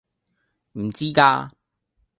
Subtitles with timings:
[0.71, 1.51] 唔知㗎